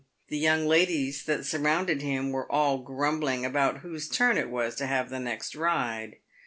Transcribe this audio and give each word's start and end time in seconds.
The 0.29 0.37
young 0.39 0.65
ladies 0.65 1.25
that 1.25 1.45
surrounded 1.45 2.01
him 2.01 2.31
were 2.31 2.51
all 2.51 2.79
grumbling 2.79 3.45
about 3.45 3.81
whose 3.81 4.09
turn 4.09 4.35
it 4.35 4.49
was 4.49 4.73
to 4.77 4.87
have 4.87 5.11
the 5.11 5.19
next 5.19 5.53
ride. 5.53 6.15